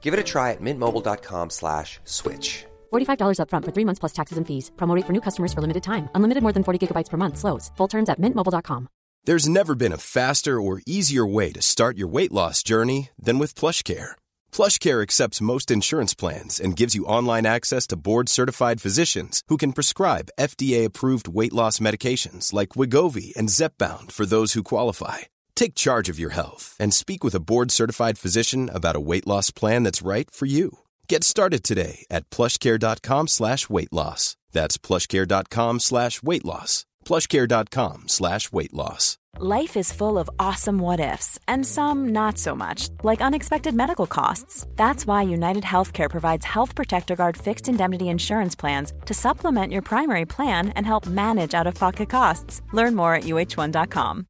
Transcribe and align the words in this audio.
Give 0.00 0.14
it 0.14 0.20
a 0.20 0.24
try 0.32 0.52
at 0.52 0.62
mintmobile.com 0.62 1.50
slash 1.50 2.00
switch. 2.04 2.64
$45 2.92 3.38
upfront 3.40 3.64
for 3.66 3.72
three 3.72 3.84
months 3.84 4.00
plus 4.00 4.14
taxes 4.14 4.38
and 4.38 4.46
fees. 4.46 4.70
Promo 4.76 4.94
rate 4.94 5.06
for 5.06 5.12
new 5.12 5.20
customers 5.20 5.52
for 5.52 5.60
limited 5.60 5.82
time. 5.82 6.08
Unlimited 6.14 6.42
more 6.42 6.54
than 6.54 6.64
40 6.64 6.78
gigabytes 6.86 7.10
per 7.10 7.18
month. 7.18 7.36
Slows. 7.36 7.70
Full 7.76 7.88
terms 7.88 8.08
at 8.08 8.18
mintmobile.com. 8.18 8.88
There's 9.24 9.48
never 9.48 9.74
been 9.74 9.92
a 9.92 9.98
faster 9.98 10.60
or 10.60 10.80
easier 10.86 11.26
way 11.26 11.52
to 11.52 11.60
start 11.60 11.98
your 11.98 12.08
weight 12.08 12.32
loss 12.32 12.62
journey 12.62 13.10
than 13.18 13.38
with 13.38 13.54
plush 13.54 13.82
PlushCare. 13.82 14.12
PlushCare 14.52 15.02
accepts 15.02 15.42
most 15.42 15.70
insurance 15.70 16.14
plans 16.14 16.60
and 16.60 16.76
gives 16.80 16.94
you 16.94 17.04
online 17.04 17.44
access 17.44 17.86
to 17.88 17.96
board-certified 17.96 18.80
physicians 18.80 19.42
who 19.48 19.56
can 19.58 19.72
prescribe 19.74 20.30
FDA-approved 20.40 21.28
weight 21.28 21.52
loss 21.52 21.78
medications 21.78 22.54
like 22.54 22.70
Wigovi 22.70 23.36
and 23.36 23.50
Zepbound 23.50 24.12
for 24.12 24.24
those 24.24 24.54
who 24.54 24.62
qualify. 24.62 25.18
Take 25.58 25.74
charge 25.74 26.08
of 26.08 26.20
your 26.20 26.30
health 26.30 26.76
and 26.78 26.94
speak 26.94 27.24
with 27.24 27.34
a 27.34 27.40
board-certified 27.40 28.16
physician 28.16 28.70
about 28.72 28.94
a 28.94 29.00
weight 29.00 29.26
loss 29.26 29.50
plan 29.50 29.82
that's 29.82 30.06
right 30.06 30.30
for 30.30 30.46
you. 30.46 30.78
Get 31.08 31.24
started 31.24 31.64
today 31.64 32.06
at 32.12 32.30
plushcare.com 32.30 33.26
slash 33.26 33.68
weight 33.68 33.92
loss. 33.92 34.36
That's 34.52 34.78
plushcare.com 34.78 35.80
slash 35.80 36.22
weight 36.22 36.44
loss. 36.44 36.86
plushcare.com 37.04 38.04
slash 38.06 38.52
weight 38.52 38.72
loss. 38.72 39.18
Life 39.40 39.76
is 39.76 39.92
full 39.92 40.16
of 40.16 40.30
awesome 40.38 40.78
what 40.78 41.00
ifs, 41.00 41.40
and 41.48 41.66
some 41.66 42.08
not 42.10 42.38
so 42.38 42.54
much, 42.54 42.88
like 43.02 43.20
unexpected 43.20 43.74
medical 43.74 44.06
costs. 44.06 44.64
That's 44.76 45.08
why 45.08 45.22
United 45.22 45.64
Healthcare 45.64 46.08
provides 46.08 46.44
Health 46.46 46.76
Protector 46.76 47.16
Guard 47.16 47.36
fixed 47.36 47.66
indemnity 47.68 48.06
insurance 48.06 48.54
plans 48.54 48.92
to 49.06 49.12
supplement 49.14 49.72
your 49.72 49.82
primary 49.82 50.24
plan 50.24 50.68
and 50.76 50.86
help 50.86 51.08
manage 51.08 51.52
out 51.52 51.66
of 51.66 51.74
pocket 51.74 52.10
costs. 52.10 52.62
Learn 52.72 52.94
more 52.94 53.16
at 53.16 53.24
uh1.com. 53.24 54.26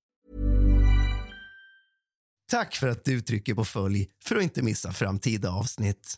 Tack 2.51 2.77
för 2.77 2.89
att 2.89 3.05
du 3.05 3.21
trycker 3.21 3.55
på 3.55 3.65
följ 3.65 4.09
för 4.25 4.37
att 4.37 4.43
inte 4.43 4.63
missa 4.63 4.93
framtida 4.93 5.51
avsnitt. 5.51 6.15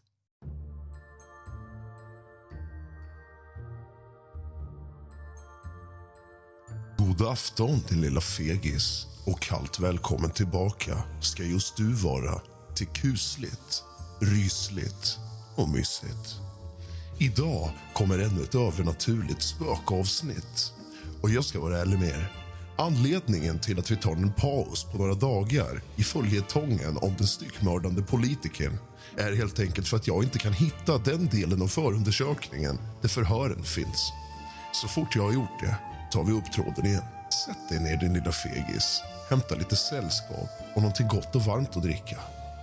God 6.99 7.23
afton 7.23 7.81
din 7.89 8.01
lilla 8.01 8.21
fegis 8.21 9.07
och 9.27 9.41
kallt 9.41 9.81
välkommen 9.81 10.31
tillbaka 10.31 11.03
ska 11.21 11.43
just 11.43 11.77
du 11.77 11.93
vara 11.93 12.41
till 12.77 12.87
kusligt, 12.87 13.83
rysligt 14.21 15.19
och 15.57 15.69
mysigt. 15.69 16.37
Idag 17.19 17.71
kommer 17.93 18.19
ännu 18.19 18.43
ett 18.43 18.55
övernaturligt 18.55 19.43
spökavsnitt. 19.43 20.73
Och 21.23 21.31
jag 21.31 21.45
ska 21.45 21.61
vara 21.61 21.79
ärlig 21.79 21.99
med 21.99 22.09
er. 22.09 22.40
Anledningen 22.81 23.59
till 23.59 23.79
att 23.79 23.91
vi 23.91 23.97
tar 23.97 24.13
en 24.13 24.33
paus 24.33 24.85
på 24.85 24.99
några 24.99 25.15
dagar 25.15 25.83
i 25.97 26.03
följetongen 26.03 26.97
om 26.97 27.15
den 27.19 27.27
styckmördande 27.27 28.03
politikern 28.03 28.79
är 29.17 29.37
helt 29.37 29.61
enkelt 29.61 29.89
för 29.89 29.97
att 29.97 30.07
jag 30.07 30.25
inte 30.25 30.39
kan 30.39 30.53
hitta 30.53 30.99
den 30.99 31.27
delen 31.27 31.63
av 31.63 31.69
förundersökningen 31.69 32.79
där 33.01 33.09
förhören 33.09 33.63
finns. 33.63 34.13
Så 34.73 34.89
fort 34.89 35.17
jag 35.17 35.23
har 35.23 35.33
gjort 35.33 35.61
det 35.61 35.77
tar 36.13 36.25
vi 36.25 36.33
upp 36.33 36.53
tråden 36.53 36.87
igen. 36.87 37.03
Sätt 37.47 37.69
dig 37.69 37.81
ner, 37.81 37.97
din 37.97 38.15
lilla 38.15 38.33
fegis. 38.33 39.01
Hämta 39.31 39.55
lite 39.55 39.77
sällskap 39.77 40.51
och 40.75 40.83
någonting 40.83 41.09
gott 41.09 41.37
och 41.37 41.43
varmt 41.43 41.77
att 41.77 41.83
dricka. 41.83 42.17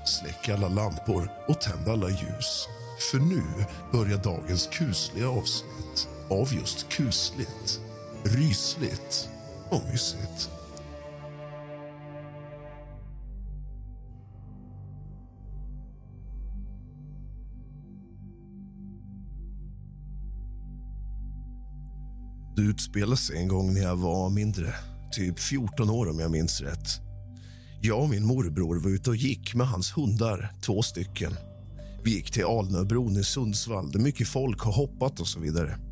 Släck 0.05 0.49
alla 0.49 0.67
lampor 0.67 1.31
och 1.47 1.61
tänd 1.61 1.89
alla 1.89 2.09
ljus. 2.09 2.67
För 3.11 3.17
nu 3.17 3.43
börjar 3.91 4.17
dagens 4.17 4.69
kusliga 4.71 5.29
avsnitt 5.29 6.07
av 6.29 6.53
just 6.53 6.89
kusligt, 6.89 7.79
rysligt 8.23 9.29
och 9.69 9.81
mysigt. 9.91 10.49
Det 22.55 22.63
utspelade 22.63 23.17
sig 23.17 23.37
en 23.37 23.47
gång 23.47 23.73
när 23.73 23.81
jag 23.81 23.95
var 23.95 24.29
mindre, 24.29 24.73
typ 25.11 25.39
14 25.39 25.89
år 25.89 26.09
om 26.09 26.19
jag 26.19 26.31
minns 26.31 26.61
rätt. 26.61 27.01
Jag 27.81 28.01
och 28.01 28.09
min 28.09 28.25
morbror 28.25 28.79
var 28.79 28.89
ute 28.89 29.09
och 29.09 29.15
gick 29.15 29.55
med 29.55 29.67
hans 29.67 29.97
hundar, 29.97 30.53
två 30.61 30.81
stycken. 30.81 31.33
Vi 32.03 32.11
gick 32.11 32.31
till 32.31 32.45
Alnöbron 32.45 33.17
i 33.17 33.23
Sundsvall 33.23 33.91
där 33.91 33.99
mycket 33.99 34.27
folk 34.27 34.61
har 34.61 34.71
hoppat 34.71 35.19
och 35.19 35.27
så 35.27 35.39
vidare. 35.39 35.86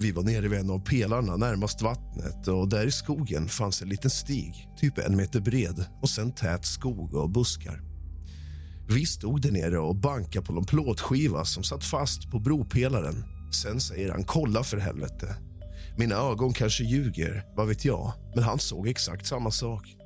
Vi 0.00 0.12
var 0.12 0.22
nere 0.22 0.48
vid 0.48 0.58
en 0.60 0.70
av 0.70 0.78
pelarna 0.78 1.36
närmast 1.36 1.82
vattnet 1.82 2.48
och 2.48 2.68
där 2.68 2.86
i 2.86 2.90
skogen 2.90 3.48
fanns 3.48 3.82
en 3.82 3.88
liten 3.88 4.10
stig, 4.10 4.68
typ 4.76 4.98
en 4.98 5.16
meter 5.16 5.40
bred 5.40 5.84
och 6.02 6.10
sen 6.10 6.32
tät 6.32 6.64
skog 6.64 7.14
och 7.14 7.30
buskar. 7.30 7.82
Vi 8.88 9.06
stod 9.06 9.42
där 9.42 9.52
nere 9.52 9.78
och 9.78 9.96
bankade 9.96 10.46
på 10.46 10.52
någon 10.52 10.64
plåtskiva 10.64 11.44
som 11.44 11.62
satt 11.62 11.84
fast 11.84 12.30
på 12.30 12.38
bropelaren. 12.38 13.24
Sen 13.62 13.80
säger 13.80 14.10
han 14.10 14.24
kolla 14.24 14.64
för 14.64 14.76
helvete. 14.76 15.36
Mina 15.98 16.14
ögon 16.14 16.52
kanske 16.52 16.84
ljuger, 16.84 17.44
vad 17.56 17.68
vet 17.68 17.84
jag, 17.84 18.12
men 18.34 18.44
han 18.44 18.58
såg 18.58 18.88
exakt 18.88 19.26
samma 19.26 19.50
sak. 19.50 19.96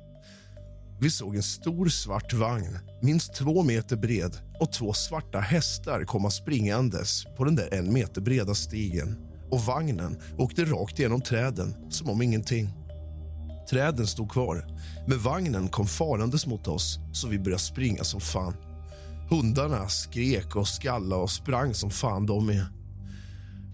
Vi 1.01 1.09
såg 1.09 1.35
en 1.35 1.43
stor 1.43 1.87
svart 1.87 2.33
vagn, 2.33 2.79
minst 3.01 3.35
två 3.35 3.63
meter 3.63 3.95
bred 3.95 4.37
och 4.59 4.71
två 4.71 4.93
svarta 4.93 5.39
hästar 5.39 6.03
komma 6.03 6.31
springandes 6.31 7.23
på 7.37 7.43
den 7.45 7.55
där 7.55 7.73
en 7.73 7.93
meter 7.93 8.21
breda 8.21 8.55
stigen. 8.55 9.32
Och 9.53 9.59
vagnen 9.59 10.17
åkte 10.37 10.65
rakt 10.65 10.99
genom 10.99 11.21
träden 11.21 11.75
som 11.89 12.09
om 12.09 12.21
ingenting. 12.21 12.69
Träden 13.69 14.07
stod 14.07 14.31
kvar, 14.31 14.65
men 15.07 15.19
vagnen 15.19 15.69
kom 15.69 15.87
farandes 15.87 16.47
mot 16.47 16.67
oss 16.67 16.99
så 17.13 17.27
vi 17.27 17.39
började 17.39 17.63
springa 17.63 18.03
som 18.03 18.21
fan. 18.21 18.53
Hundarna 19.29 19.89
skrek 19.89 20.55
och 20.55 20.67
skallade 20.67 21.21
och 21.21 21.29
sprang 21.29 21.73
som 21.73 21.89
fan 21.89 22.25
de 22.25 22.45
med. 22.45 22.65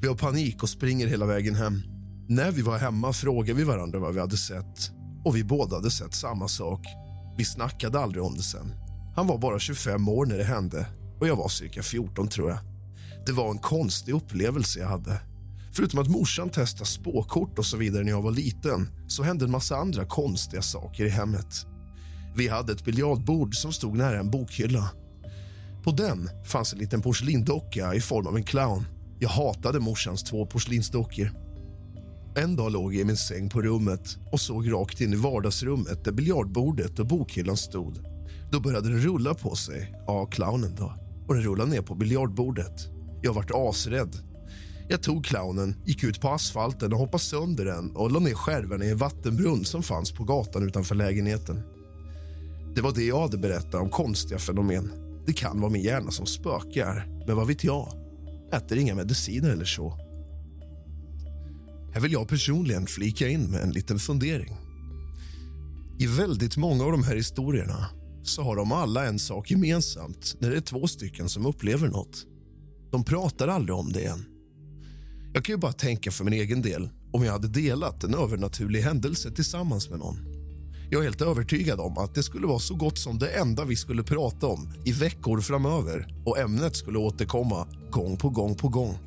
Vi 0.02 0.08
har 0.08 0.16
panik 0.16 0.64
och 0.64 0.70
springer 0.70 1.08
hela 1.08 1.26
vägen 1.26 1.56
hem. 1.56 1.82
När 2.28 2.52
vi 2.52 2.62
var 2.62 2.78
hemma 2.78 3.14
frågade 3.14 3.54
vi 3.54 3.64
varandra 3.64 4.00
vad 4.00 4.14
vi 4.14 4.20
hade 4.20 4.38
sett 4.38 4.92
och 5.26 5.36
vi 5.36 5.44
båda 5.44 5.76
hade 5.76 5.92
sett 5.92 6.14
samma 6.14 6.48
sak. 6.48 6.82
Vi 7.38 7.46
snackade 7.46 8.00
aldrig 8.00 8.24
om 8.24 8.36
det 8.36 8.44
sen. 8.44 8.74
Han 9.16 9.28
var 9.28 9.38
bara 9.38 9.60
25 9.60 10.10
år 10.10 10.26
när 10.26 10.38
det 10.38 10.44
hände 10.44 10.86
och 11.20 11.28
jag 11.28 11.36
var 11.36 11.50
cirka 11.50 11.84
14 11.84 12.28
tror 12.28 12.50
jag. 12.50 12.60
Det 13.26 13.32
var 13.32 13.50
en 13.52 13.58
konstig 13.58 14.14
upplevelse 14.14 14.80
jag 14.80 14.88
hade. 14.88 15.29
Förutom 15.72 16.00
att 16.00 16.08
morsan 16.08 16.50
testade 16.50 16.86
spåkort 16.86 17.60
och 17.60 17.66
så 17.66 17.78
vidare 17.78 18.04
när 18.04 18.12
jag 18.12 18.22
var 18.22 18.32
liten 18.32 18.90
så 19.08 19.24
hände 19.24 19.46
en 19.46 19.52
massa 19.52 19.76
andra 19.76 20.06
konstiga 20.06 20.62
saker 20.62 21.06
i 21.06 21.10
hemmet. 21.10 21.66
Vi 22.36 22.48
hade 22.48 22.72
ett 22.72 22.86
biljardbord 22.86 23.56
som 23.56 23.72
stod 23.72 23.96
nära 23.96 24.20
en 24.20 24.32
bokhylla. 24.32 24.90
På 25.84 25.92
den 25.92 26.30
fanns 26.46 26.74
en 26.74 26.80
liten 26.80 27.02
porslindocka 27.02 27.94
i 27.94 28.02
form 28.02 28.28
av 28.28 28.38
en 28.38 28.44
clown. 28.44 28.86
Jag 29.20 29.30
hatade 29.30 29.80
morsans 29.80 30.24
två 30.24 30.46
porslinsdockor. 30.46 31.32
En 32.36 32.56
dag 32.56 32.72
låg 32.72 32.94
jag 32.94 33.02
i 33.02 33.06
min 33.06 33.18
säng 33.18 33.50
på 33.50 33.62
rummet 33.62 34.18
och 34.32 34.40
såg 34.40 34.72
rakt 34.72 35.02
in 35.02 35.14
i 35.14 35.16
vardagsrummet 35.16 36.04
där 36.04 36.12
biljardbordet 36.12 37.00
och 37.00 37.08
bokhyllan 37.08 37.58
stod. 37.58 38.00
Då 38.52 38.60
började 38.60 38.90
den 38.90 39.00
rulla 39.00 39.34
på 39.34 39.56
sig, 39.56 39.94
ja, 40.08 40.26
clownen 40.26 40.76
då, 40.76 40.94
och 41.28 41.34
den 41.34 41.44
rullade 41.44 41.72
ner 41.72 41.82
på 41.82 41.96
biljardbordet. 41.96 42.88
Jag 43.22 43.34
vart 43.34 43.52
asrädd. 43.54 44.29
Jag 44.92 45.04
tog 45.04 45.26
clownen, 45.26 45.76
gick 45.86 46.04
ut 46.04 46.22
på 46.22 46.30
asfalten 46.30 46.94
och 46.94 47.00
hoppade 47.00 47.24
sönder 47.24 47.66
den 47.66 47.96
och 47.96 48.12
la 48.12 48.20
ner 48.20 48.34
skärvarna 48.34 48.86
i 48.86 48.90
en 48.90 48.98
vattenbrunn 48.98 49.66
som 49.66 49.84
fanns 49.84 50.12
på 50.12 50.24
gatan 50.24 50.68
utanför 50.68 50.96
lägenheten. 50.96 51.62
Det 52.76 52.82
var 52.82 52.92
det 52.92 53.04
jag 53.04 53.22
hade 53.22 53.38
berättat 53.38 53.76
om 53.76 53.90
konstiga 53.90 54.40
fenomen. 54.40 54.92
Det 55.26 55.34
kan 55.34 55.62
vara 55.62 55.72
min 55.72 55.82
hjärna 55.82 56.12
som 56.12 56.26
spökar, 56.26 57.24
men 57.28 57.36
vad 57.36 57.48
vet 57.48 57.64
jag? 57.64 57.94
Äter 58.54 58.78
inga 58.78 58.96
mediciner 58.96 59.50
eller 59.50 59.66
så. 59.66 59.94
Här 61.94 62.02
vill 62.02 62.12
jag 62.12 62.28
personligen 62.28 62.88
flika 62.88 63.28
in 63.28 63.52
med 63.52 63.62
en 63.62 63.72
liten 63.72 64.00
fundering. 64.00 64.58
I 66.00 66.08
väldigt 66.08 66.58
många 66.58 66.84
av 66.84 66.92
de 66.92 67.04
här 67.04 67.16
historierna 67.16 67.86
så 68.24 68.42
har 68.42 68.56
de 68.56 68.72
alla 68.72 69.06
en 69.06 69.20
sak 69.20 69.52
gemensamt 69.52 70.36
när 70.40 70.50
det 70.50 70.58
är 70.58 70.62
två 70.62 70.88
stycken 70.88 71.30
som 71.30 71.46
upplever 71.46 71.88
något. 71.88 72.26
De 72.92 73.04
pratar 73.04 73.48
aldrig 73.48 73.76
om 73.76 73.92
det 73.92 74.00
igen. 74.00 74.26
Jag 75.34 75.46
kan 75.46 75.54
ju 75.54 75.58
bara 75.58 75.74
tänka 75.74 76.12
för 76.12 76.24
min 76.24 76.34
egen 76.34 76.62
del 76.62 76.90
om 77.12 77.24
jag 77.24 77.32
hade 77.32 77.48
delat 77.48 78.04
en 78.04 78.14
övernaturlig 78.14 78.82
händelse 78.82 79.32
tillsammans 79.32 79.90
med 79.90 80.00
någon. 80.00 80.20
Jag 80.92 81.00
är 81.00 81.04
helt 81.04 81.22
övertygad 81.22 81.80
om 81.80 81.98
att 81.98 82.16
det 82.16 82.24
skulle 82.24 82.48
vara 82.48 82.60
så 82.60 82.76
gott 82.76 82.98
som 82.98 83.20
det 83.20 83.28
enda 83.28 83.66
vi 83.66 83.76
skulle 83.76 84.04
prata 84.04 84.48
om 84.48 84.74
i 84.86 84.92
veckor 84.92 85.42
framöver 85.42 86.08
och 86.26 86.40
ämnet 86.40 86.76
skulle 86.76 86.98
återkomma 86.98 87.68
gång 87.92 88.18
på 88.18 88.30
gång 88.30 88.56
på 88.56 88.70
gång. 88.70 88.98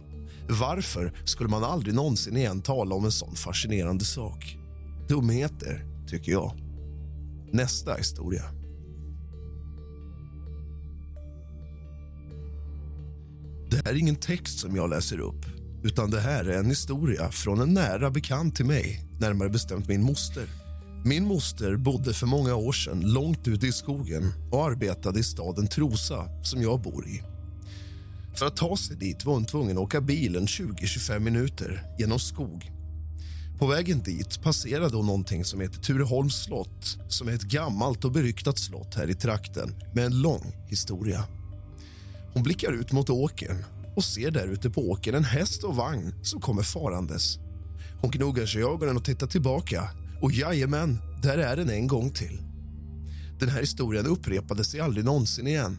Varför 0.49 1.13
skulle 1.25 1.51
man 1.51 1.65
aldrig 1.65 1.95
någonsin 1.95 2.37
igen 2.37 2.63
tala 2.63 2.95
om 2.95 3.05
en 3.05 3.13
sån 3.13 3.35
fascinerande 3.35 4.05
sak? 4.05 4.59
Dumheter, 5.09 5.85
tycker 6.09 6.33
jag. 6.33 6.53
Nästa 7.53 7.95
historia. 7.95 8.45
Det 13.71 13.77
här 13.77 13.93
är 13.93 13.99
ingen 13.99 14.17
text 14.17 14.59
som 14.59 14.77
jag 14.77 14.91
läser 14.91 15.21
upp 15.21 15.62
utan 15.83 16.11
det 16.11 16.21
här 16.21 16.45
är 16.45 16.59
en 16.59 16.71
historia 16.71 17.31
från 17.31 17.61
en 17.61 17.75
nära 17.75 18.11
bekant 18.11 18.57
till 18.57 18.65
mig, 18.65 19.05
närmare 19.21 19.49
bestämt 19.49 19.89
min 19.89 20.03
moster. 20.03 20.47
Min 21.05 21.25
moster 21.25 21.77
bodde 21.77 22.15
för 22.15 22.27
många 22.27 22.55
år 22.55 22.73
sedan 22.73 23.01
långt 23.01 23.49
ute 23.49 23.67
i 23.67 23.73
skogen 23.73 24.33
och 24.51 24.65
arbetade 24.65 25.21
i 25.21 25.23
staden 25.23 25.67
Trosa, 25.67 26.29
som 26.43 26.63
jag 26.63 26.81
bor 26.81 27.09
i. 27.09 27.23
För 28.35 28.47
att 28.47 28.57
ta 28.57 28.77
sig 28.77 28.97
dit 28.97 29.25
var 29.25 29.35
hon 29.35 29.45
tvungen 29.45 29.77
att 29.77 29.83
åka 29.83 30.01
bilen 30.01 30.47
20-25 30.47 31.19
minuter 31.19 31.83
genom 31.99 32.19
skog. 32.19 32.71
På 33.59 33.67
vägen 33.67 34.03
dit 34.03 34.43
passerade 34.43 34.97
hon 34.97 35.07
någonting 35.07 35.45
som 35.45 35.61
heter 35.61 35.81
Tureholms 35.81 36.45
slott 36.45 36.99
som 37.09 37.29
är 37.29 37.33
ett 37.33 37.43
gammalt 37.43 38.05
och 38.05 38.13
beryktat 38.13 38.59
slott 38.59 38.95
här 38.95 39.11
i 39.11 39.15
trakten 39.15 39.75
med 39.95 40.05
en 40.05 40.23
lång 40.23 40.53
historia. 40.69 41.25
Hon 42.35 42.43
blickar 42.43 42.73
ut 42.73 42.93
mot 42.93 43.11
åkern 43.11 43.65
och 43.97 44.05
ser 44.05 44.31
där 44.31 44.47
ute 44.47 44.71
på 44.71 44.91
åkern 44.91 45.15
en 45.15 45.25
häst 45.25 45.65
och 45.65 45.77
vagn 45.77 46.15
som 46.23 46.41
kommer 46.41 46.63
farandes. 46.63 47.39
Hon 48.01 48.11
gnuggar 48.11 48.47
sig 48.47 48.61
i 48.61 48.65
ögonen 48.65 48.97
och 48.97 49.05
tittar 49.05 49.27
tillbaka. 49.27 49.89
Och 50.21 50.33
jajamän, 50.33 50.99
där 51.23 51.39
är 51.39 51.57
den 51.57 51.71
en 51.71 51.87
gång 51.87 52.11
till. 52.11 52.43
Den 53.41 53.49
här 53.49 53.61
historien 53.61 54.07
upprepade 54.07 54.65
sig 54.65 54.81
aldrig 54.81 55.05
någonsin 55.05 55.47
igen. 55.47 55.79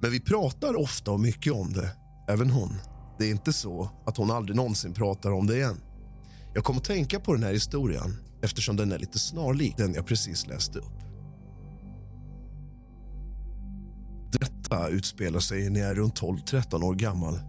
Men 0.00 0.10
vi 0.10 0.20
pratar 0.20 0.80
ofta 0.80 1.10
och 1.10 1.20
mycket 1.20 1.52
om 1.52 1.72
det, 1.72 1.90
även 2.28 2.50
hon. 2.50 2.74
Det 3.18 3.24
är 3.24 3.30
inte 3.30 3.52
så 3.52 3.90
att 4.06 4.16
hon 4.16 4.30
aldrig 4.30 4.56
någonsin 4.56 4.94
pratar 4.94 5.30
om 5.30 5.46
det 5.46 5.56
igen. 5.56 5.80
Jag 6.54 6.64
kom 6.64 6.76
att 6.76 6.84
tänka 6.84 7.20
på 7.20 7.34
den 7.34 7.42
här 7.42 7.52
historien 7.52 8.16
eftersom 8.42 8.76
den 8.76 8.92
är 8.92 8.98
lite 8.98 9.18
snarlik 9.18 9.76
den 9.76 9.94
jag 9.94 10.06
precis 10.06 10.46
läste 10.46 10.78
upp. 10.78 11.07
Utspelar 14.90 15.40
sig 15.40 15.70
när 15.70 15.80
jag 15.80 15.90
är 15.90 15.94
runt 15.94 16.20
12-13 16.20 16.84
år 16.84 16.94
gammal. 16.94 17.40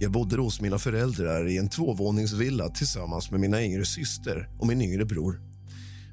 Jag 0.00 0.12
bodde 0.12 0.36
hos 0.36 0.60
mina 0.60 0.78
föräldrar 0.78 1.48
i 1.48 1.58
en 1.58 1.68
tvåvåningsvilla 1.68 2.68
tillsammans 2.68 3.30
med 3.30 3.40
mina 3.40 3.62
yngre 3.62 3.84
syster 3.84 4.48
och 4.58 4.66
min 4.66 4.82
yngre 4.82 5.04
bror. 5.04 5.40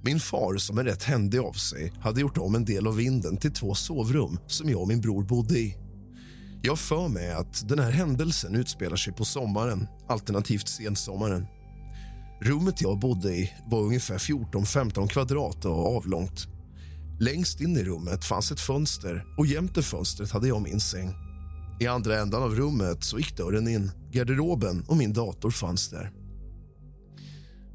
Min 0.04 0.20
far, 0.20 0.58
som 0.58 0.78
är 0.78 0.84
rätt 0.84 1.04
händig 1.04 1.40
av 1.40 1.54
sig, 1.54 1.94
hade 2.00 2.22
gjort 2.22 2.38
om 2.38 2.56
en 2.56 2.66
del 2.66 2.88
av 2.88 2.96
vinden 2.96 3.38
till 3.38 3.54
två 3.54 3.76
sovrum 3.76 4.40
som 4.48 4.70
jag 4.70 4.82
och 4.82 4.88
min 4.88 5.02
bror 5.02 5.24
bodde 5.24 5.60
i. 5.60 5.78
Jag 6.62 6.80
för 6.80 7.08
mig 7.08 7.32
att 7.32 7.68
den 7.68 7.80
här 7.80 7.92
händelsen 7.92 8.56
utspelar 8.56 8.96
sig 8.96 9.14
på 9.14 9.26
sommaren, 9.26 9.88
alternativt 10.08 10.68
sensommaren. 10.68 11.46
Rummet 12.42 12.82
jag 12.82 13.00
bodde 13.00 13.36
i 13.36 13.54
var 13.66 13.82
ungefär 13.82 14.18
14-15 14.18 15.08
kvadrat 15.08 15.66
och 15.66 15.98
avlångt. 15.98 16.55
Längst 17.20 17.62
in 17.62 17.78
i 17.78 17.84
rummet 17.84 18.26
fanns 18.26 18.52
ett 18.52 18.60
fönster 18.60 19.26
och 19.38 19.46
jämte 19.46 19.82
fönstret 19.82 20.32
hade 20.32 20.48
jag 20.48 20.62
min 20.62 20.80
säng. 20.80 21.14
I 21.80 21.88
andra 21.88 22.20
ändan 22.20 22.44
av 22.44 22.56
rummet 22.56 23.04
så 23.04 23.18
gick 23.18 23.38
dörren 23.38 23.68
in. 23.68 23.92
Garderoben 24.12 24.86
och 24.88 24.98
min 24.98 25.14
dator 25.14 25.52
fanns 25.52 25.90
där. 25.90 26.12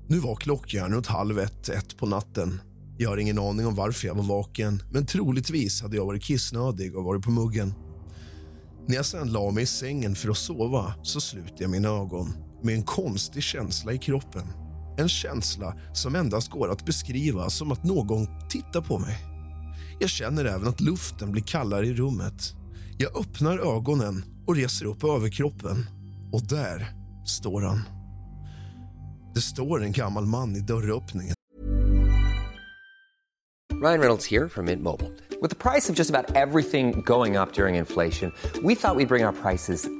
Nu 0.09 0.19
var 0.19 0.37
klockan 0.37 0.93
runt 0.93 1.07
halv 1.07 1.39
ett, 1.39 1.69
ett 1.69 1.97
på 1.97 2.07
natten. 2.07 2.61
Jag 2.99 3.11
har 3.11 3.17
ingen 3.17 3.39
aning 3.39 3.67
om 3.67 3.75
varför 3.75 4.07
jag 4.07 4.15
var 4.15 4.23
vaken 4.23 4.83
men 4.91 5.07
troligtvis 5.07 5.83
hade 5.83 5.97
jag 5.97 6.07
varit 6.07 6.23
kissnödig 6.23 6.97
och 6.97 7.05
varit 7.05 7.25
på 7.25 7.31
muggen. 7.31 7.75
När 8.87 8.97
jag 8.97 9.07
sen 9.07 9.33
la 9.33 9.51
mig 9.51 9.63
i 9.63 9.67
sängen 9.67 10.15
för 10.15 10.31
att 10.31 10.37
sova 10.37 10.95
så 11.03 11.21
slutade 11.21 11.63
jag 11.63 11.71
mina 11.71 11.89
ögon 11.89 12.33
med 12.63 12.75
en 12.75 12.83
konstig 12.83 13.43
känsla 13.43 13.93
i 13.93 13.99
kroppen. 13.99 14.47
En 14.99 15.09
känsla 15.09 15.75
som 15.93 16.15
endast 16.15 16.51
går 16.51 16.71
att 16.71 16.87
beskriva 16.87 17.51
som 17.51 17.73
att 17.73 17.85
någon 17.85 18.27
tittar 18.49 18.81
på 18.81 18.99
mig. 18.99 19.30
Jag 20.03 20.11
känner 20.11 20.45
även 20.45 20.69
att 20.69 20.81
luften 20.81 21.33
blir 21.33 21.43
kallare 21.43 21.87
i 21.87 21.95
rummet. 21.95 22.55
Jag 22.99 23.17
öppnar 23.17 23.77
ögonen 23.77 24.25
och 24.47 24.57
reser 24.57 24.87
upp 24.87 25.05
överkroppen. 25.05 25.87
Och 26.33 26.43
där 26.43 26.87
står 27.27 27.61
han. 27.61 27.81
Det 29.35 29.41
står 29.41 29.83
en 29.83 29.93
gammal 29.93 30.27
man 30.27 30.57
i 30.57 30.61
dörröppningen. 30.61 31.35
Ryan 33.83 34.01
Reynolds 34.01 34.31
här 34.31 34.49
från 34.49 34.65
Mint 34.65 34.83
Mobile. 34.83 35.11
Med 35.41 35.59
priset 35.59 35.97
på 35.97 36.03
nästan 36.03 36.25
allt 36.37 36.71
som 36.71 37.03
går 37.03 37.43
upp 37.43 37.59
under 37.59 37.69
inflationen, 37.69 38.33
trodde 38.53 38.69
vi 38.69 38.73
att 38.73 38.97
vi 38.97 39.07
skulle 39.07 39.07
bring 39.07 39.27
våra 39.27 39.33
priser 39.33 40.00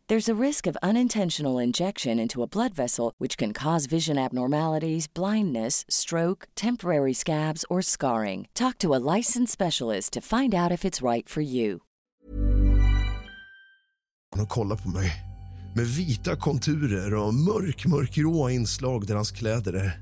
There's 0.11 0.27
a 0.27 0.47
risk 0.47 0.67
of 0.67 0.77
unintentional 0.83 1.63
injection 1.63 2.19
into 2.19 2.43
a 2.43 2.47
blood 2.47 2.73
vessel, 2.73 3.13
which 3.17 3.37
can 3.37 3.53
cause 3.53 3.85
vision 3.85 4.17
abnormalities, 4.17 5.07
blindness, 5.07 5.85
stroke, 5.87 6.47
temporary 6.53 7.13
scabs, 7.13 7.65
or 7.69 7.81
scarring. 7.81 8.47
Talk 8.53 8.77
to 8.79 8.93
a 8.93 8.99
licensed 9.15 9.53
specialist 9.53 10.11
to 10.13 10.19
find 10.19 10.53
out 10.53 10.71
if 10.71 10.83
it's 10.83 11.01
right 11.01 11.29
for 11.29 11.41
you. 11.41 11.79
Han 14.35 14.47
kollar 14.47 14.75
på 14.75 14.89
mig 14.89 15.11
med 15.75 15.85
vita 15.85 16.35
konturer 16.35 17.13
och 17.13 17.33
mörk, 17.33 17.85
mörkgråa 17.85 18.51
inslag 18.51 19.07
där 19.07 19.15
hans 19.15 19.31
kläder 19.31 19.73
är. 19.73 20.01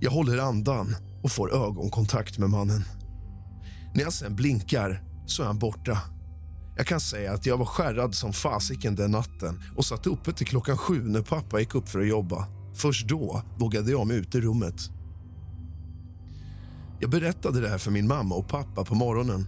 Jag 0.00 0.10
håller 0.10 0.38
andan 0.38 0.96
och 1.22 1.32
får 1.32 1.54
ögonkontakt 1.54 2.38
med 2.38 2.50
mannen. 2.50 2.84
När 3.94 4.02
jag 4.02 4.12
sen 4.12 4.36
blinkar 4.36 5.02
så 5.26 5.42
är 5.42 5.46
han 5.46 5.58
borta. 5.58 5.98
Jag 6.78 6.86
kan 6.86 7.00
säga 7.00 7.32
att 7.32 7.46
jag 7.46 7.56
var 7.56 7.66
skärrad 7.66 8.14
som 8.14 8.32
fasiken 8.32 8.94
den 8.94 9.10
natten 9.10 9.62
och 9.76 9.84
satt 9.84 10.06
uppe 10.06 10.32
till 10.32 10.46
klockan 10.46 10.78
sju 10.78 11.02
när 11.02 11.22
pappa 11.22 11.60
gick 11.60 11.74
upp 11.74 11.88
för 11.88 12.00
att 12.00 12.08
jobba. 12.08 12.46
Först 12.74 13.08
då 13.08 13.42
vågade 13.58 13.90
jag 13.90 14.06
mig 14.06 14.16
ut 14.16 14.34
i 14.34 14.40
rummet. 14.40 14.74
Jag 17.00 17.10
berättade 17.10 17.60
det 17.60 17.68
här 17.68 17.78
för 17.78 17.90
min 17.90 18.08
mamma 18.08 18.34
och 18.34 18.48
pappa 18.48 18.84
på 18.84 18.94
morgonen. 18.94 19.46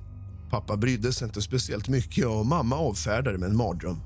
Pappa 0.51 0.77
brydde 0.77 1.13
sig 1.13 1.27
inte 1.27 1.43
speciellt 1.43 1.89
mycket 1.89 2.27
och 2.27 2.47
mamma 2.47 2.77
avfärdade 2.77 3.39
med 3.39 3.51
en 3.51 3.57
mardröm. 3.57 4.01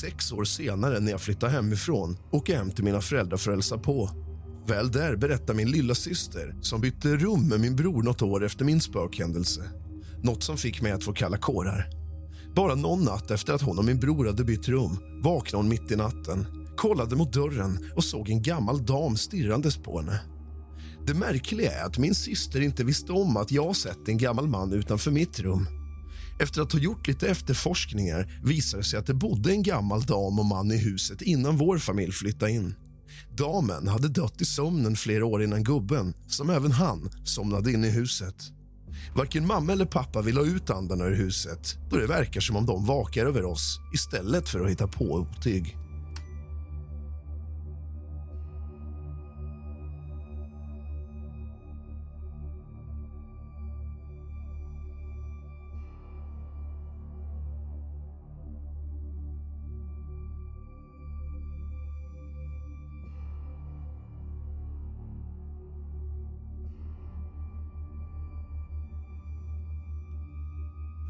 Sex 0.00 0.32
år 0.32 0.44
senare, 0.44 1.00
när 1.00 1.10
jag 1.10 1.20
flyttade 1.20 1.52
hemifrån, 1.52 2.18
åker 2.30 2.52
jag 2.52 2.60
hem 2.60 2.70
till 2.70 2.84
mina 2.84 3.00
föräldrar 3.00 3.36
för 3.36 3.50
att 3.50 3.56
hälsa 3.56 3.78
på. 3.78 4.10
Väl 4.66 4.92
där 4.92 5.16
berättar 5.16 5.54
min 5.54 5.70
lilla 5.70 5.94
syster 5.94 6.54
som 6.60 6.80
bytte 6.80 7.16
rum 7.16 7.48
med 7.48 7.60
min 7.60 7.76
bror 7.76 8.02
något 8.02 8.22
år 8.22 8.44
efter 8.44 8.64
min 8.64 8.80
spökhändelse. 8.80 9.62
Något 10.22 10.42
som 10.42 10.56
fick 10.56 10.82
mig 10.82 10.92
att 10.92 11.04
få 11.04 11.12
kalla 11.12 11.36
kårar. 11.36 12.01
Bara 12.54 12.74
någon 12.74 13.04
natt 13.04 13.30
efter 13.30 13.52
att 13.52 13.62
hon 13.62 13.78
och 13.78 13.84
min 13.84 14.00
bror 14.00 14.26
hade 14.26 14.44
bytt 14.44 14.68
rum 14.68 14.98
vaknade 15.22 15.62
hon 15.62 15.68
mitt 15.68 15.90
i 15.90 15.96
natten, 15.96 16.46
kollade 16.76 17.16
mot 17.16 17.32
dörren 17.32 17.90
och 17.96 18.04
såg 18.04 18.28
en 18.28 18.42
gammal 18.42 18.86
dam 18.86 19.16
stirrandes 19.16 19.76
på 19.76 20.00
henne. 20.00 20.20
Det 21.06 21.14
märkliga 21.14 21.72
är 21.72 21.84
att 21.84 21.98
min 21.98 22.14
syster 22.14 22.60
inte 22.60 22.84
visste 22.84 23.12
om 23.12 23.36
att 23.36 23.52
jag 23.52 23.76
sett 23.76 24.08
en 24.08 24.18
gammal 24.18 24.48
man 24.48 24.72
utanför 24.72 25.10
mitt 25.10 25.40
rum. 25.40 25.66
Efter 26.40 26.62
att 26.62 26.72
ha 26.72 26.78
gjort 26.78 27.08
lite 27.08 27.28
efterforskningar 27.28 28.40
visade 28.44 28.82
det 28.82 28.86
sig 28.86 28.98
att 28.98 29.06
det 29.06 29.14
bodde 29.14 29.50
en 29.50 29.62
gammal 29.62 30.02
dam 30.02 30.38
och 30.38 30.46
man 30.46 30.72
i 30.72 30.76
huset 30.76 31.22
innan 31.22 31.56
vår 31.56 31.78
familj 31.78 32.12
flyttade 32.12 32.52
in. 32.52 32.74
Damen 33.36 33.88
hade 33.88 34.08
dött 34.08 34.40
i 34.40 34.44
sömnen 34.44 34.96
flera 34.96 35.26
år 35.26 35.42
innan 35.42 35.64
gubben, 35.64 36.14
som 36.28 36.50
även 36.50 36.72
han 36.72 37.10
somnade 37.24 37.72
in 37.72 37.84
i 37.84 37.90
huset. 37.90 38.34
Varken 39.14 39.46
mamma 39.46 39.72
eller 39.72 39.84
pappa 39.84 40.22
vill 40.22 40.36
ha 40.36 40.44
ut 40.44 40.70
andarna 40.70 41.04
ur 41.04 41.16
huset 41.16 41.78
då 41.90 41.96
det 41.96 42.06
verkar 42.06 42.40
som 42.40 42.56
om 42.56 42.66
de 42.66 42.86
vakar 42.86 43.26
över 43.26 43.44
oss 43.44 43.80
istället 43.94 44.48
för 44.48 44.60
att 44.60 44.70
hitta 44.70 44.88
på 44.88 45.04
otyg. 45.04 45.78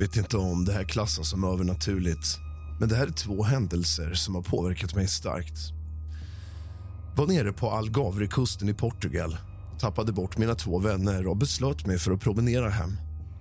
Vet 0.02 0.16
inte 0.16 0.37
om 0.37 0.64
det 0.64 0.73
här 0.73 0.85
klassas 0.85 1.28
som 1.28 1.44
övernaturligt 1.44 2.38
men 2.80 2.88
det 2.88 2.97
här 2.97 3.06
är 3.06 3.11
två 3.11 3.42
händelser 3.42 4.14
som 4.14 4.35
har 4.35 4.42
påverkat 4.42 4.94
mig 4.94 5.09
starkt. 5.09 5.59
Var 7.16 7.26
nere 7.26 7.52
på 7.52 7.71
Algavrekusten 7.71 8.68
i 8.68 8.75
Portugal 8.75 9.37
tappade 9.80 10.12
bort 10.12 10.38
mina 10.38 10.54
två 10.54 10.78
vänner 10.78 11.26
och 11.26 11.37
beslöt 11.37 11.87
mig 11.87 11.99
för 11.99 12.12
att 12.12 12.21
promenera 12.21 12.68
hem. 12.71 12.97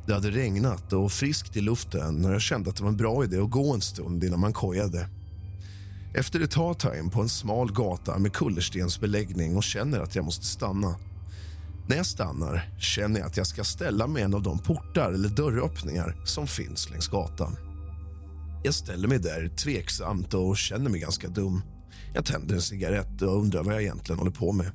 Det 0.08 0.14
hade 0.14 0.32
regnat 0.32 0.94
och 0.94 1.12
friskt 1.12 1.58
i 1.58 1.62
luften 1.62 2.26
och 2.26 2.34
jag 2.34 2.42
kände 2.42 2.70
att 2.70 2.76
det 2.76 2.84
var 2.84 2.90
en 2.90 2.98
bra 2.98 3.24
idé 3.24 3.38
att 3.38 3.52
gå 3.52 3.74
en 3.74 3.82
stund 3.82 4.24
innan 4.24 4.40
man 4.40 4.54
kojade. 4.54 5.10
Efter 6.14 6.40
ett 6.40 6.52
tag 6.52 6.80
tar 6.80 6.90
jag 6.90 7.00
in 7.00 7.10
på 7.10 7.22
en 7.22 7.30
smal 7.30 7.72
gata 7.72 8.20
med 8.20 8.34
kullerstensbeläggning 8.34 9.58
och 9.58 9.64
känner 9.64 10.00
att 10.00 10.16
jag 10.16 10.26
måste 10.26 10.46
stanna. 10.46 10.96
När 11.88 11.98
jag 11.98 12.06
stannar 12.06 12.80
känner 12.80 13.20
jag 13.20 13.28
att 13.28 13.38
jag 13.38 13.48
ska 13.48 13.64
ställa 13.64 14.08
mig 14.08 14.24
en 14.24 14.34
av 14.34 14.44
de 14.44 14.60
portar 14.60 15.12
eller 15.12 15.30
dörröppningar 15.30 16.22
som 16.26 16.48
finns 16.48 16.90
längs 16.90 17.08
gatan. 17.08 17.58
Jag 18.64 18.74
ställer 18.74 19.08
mig 19.08 19.20
där 19.20 19.48
tveksamt 19.48 20.34
och 20.34 20.58
känner 20.58 20.90
mig 20.90 21.00
ganska 21.00 21.28
dum. 21.28 21.62
Jag 22.14 22.26
tänder 22.26 22.56
en 22.56 22.62
cigarett 22.62 23.22
och 23.22 23.40
undrar 23.40 23.64
vad 23.64 23.74
jag 23.74 23.82
egentligen 23.82 24.20
håller 24.20 24.32
på 24.32 24.52
med. 24.52 24.72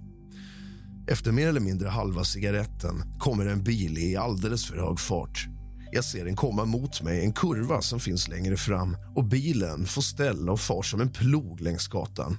Efter 1.09 1.33
mer 1.33 1.49
eller 1.49 1.61
mindre 1.61 1.89
halva 1.89 2.25
cigaretten 2.25 3.19
kommer 3.19 3.47
en 3.47 3.65
bil 3.65 3.99
i 3.99 4.17
alldeles 4.17 4.67
för 4.67 4.77
hög 4.77 5.01
fart. 5.01 5.47
Jag 5.93 6.05
ser 6.05 6.25
den 6.25 6.37
komma 6.37 6.65
mot 6.65 7.03
mig 7.03 7.19
i 7.19 7.25
en 7.25 7.33
kurva 7.33 7.83
som 7.83 8.01
finns 8.01 8.29
längre 8.29 8.57
fram 8.57 8.97
och 9.15 9.25
bilen 9.25 9.87
får 9.87 10.03
ställa 10.03 10.53
och 10.53 10.61
far 10.61 10.83
som 10.83 11.01
en 11.01 11.13
plog 11.13 11.61
längs 11.61 11.89
gatan. 11.89 12.37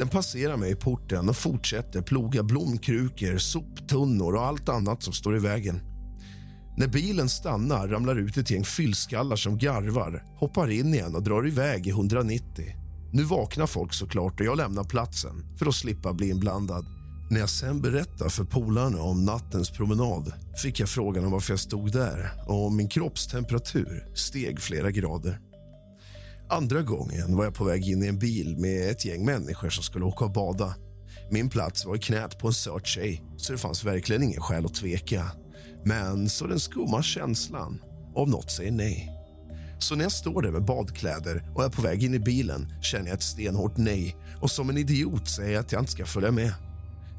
Den 0.00 0.08
passerar 0.08 0.56
mig 0.56 0.70
i 0.70 0.74
porten 0.74 1.28
och 1.28 1.36
fortsätter 1.36 2.02
ploga 2.02 2.42
blomkrukor, 2.42 3.38
soptunnor 3.38 4.34
och 4.34 4.46
allt 4.46 4.68
annat 4.68 5.02
som 5.02 5.12
står 5.12 5.36
i 5.36 5.38
vägen. 5.38 5.80
När 6.76 6.88
bilen 6.88 7.28
stannar 7.28 7.88
ramlar 7.88 8.16
ut 8.18 8.36
ett 8.36 8.50
gäng 8.50 8.64
fyllskallar 8.64 9.36
som 9.36 9.58
garvar, 9.58 10.24
hoppar 10.36 10.70
in 10.70 10.94
igen 10.94 11.14
och 11.14 11.22
drar 11.22 11.46
iväg 11.46 11.86
i 11.86 11.90
190. 11.90 12.44
Nu 13.12 13.22
vaknar 13.22 13.66
folk 13.66 13.92
såklart 13.92 14.40
och 14.40 14.46
jag 14.46 14.56
lämnar 14.56 14.84
platsen 14.84 15.56
för 15.58 15.66
att 15.66 15.74
slippa 15.74 16.12
bli 16.12 16.28
inblandad. 16.30 16.86
När 17.30 17.40
jag 17.40 17.50
sen 17.50 17.80
berättar 17.80 18.28
för 18.28 18.44
polarna 18.44 19.02
om 19.02 19.24
nattens 19.24 19.70
promenad 19.70 20.32
fick 20.62 20.80
jag 20.80 20.88
frågan 20.88 21.24
om 21.24 21.32
varför 21.32 21.52
jag 21.52 21.60
stod 21.60 21.92
där 21.92 22.30
och 22.46 22.72
min 22.72 22.88
kroppstemperatur 22.88 24.08
steg 24.14 24.60
flera 24.60 24.90
grader. 24.90 25.49
Andra 26.52 26.82
gången 26.82 27.36
var 27.36 27.44
jag 27.44 27.54
på 27.54 27.64
väg 27.64 27.88
in 27.88 28.02
i 28.02 28.06
en 28.06 28.18
bil 28.18 28.56
med 28.58 28.90
ett 28.90 29.04
gäng 29.04 29.24
människor 29.24 29.70
som 29.70 29.84
skulle 29.84 30.04
åka 30.04 30.24
och 30.24 30.32
bada. 30.32 30.74
Min 31.30 31.48
plats 31.50 31.86
var 31.86 31.96
i 31.96 31.98
knät 31.98 32.38
på 32.38 32.46
en 32.46 32.52
söt 32.52 32.86
tjej, 32.86 33.22
så 33.36 33.52
det 33.52 33.58
fanns 33.58 33.84
verkligen 33.84 34.22
ingen 34.22 34.40
skäl 34.40 34.64
att 34.64 34.74
tveka. 34.74 35.26
Men 35.84 36.28
så 36.28 36.46
den 36.46 36.60
skumma 36.60 37.02
känslan 37.02 37.80
av 38.14 38.28
något 38.28 38.50
säger 38.50 38.72
nej. 38.72 39.10
Så 39.78 39.94
när 39.94 40.02
jag 40.02 40.12
står 40.12 40.42
där 40.42 40.50
med 40.50 40.64
badkläder 40.64 41.52
och 41.54 41.64
är 41.64 41.68
på 41.68 41.82
väg 41.82 42.04
in 42.04 42.14
i 42.14 42.18
bilen 42.18 42.72
känner 42.82 43.06
jag 43.06 43.14
ett 43.14 43.22
stenhårt 43.22 43.76
nej 43.76 44.16
och 44.40 44.50
som 44.50 44.70
en 44.70 44.78
idiot 44.78 45.28
säger 45.28 45.52
jag 45.52 45.60
att 45.60 45.72
jag 45.72 45.82
inte 45.82 45.92
ska 45.92 46.04
följa 46.04 46.30
med. 46.30 46.52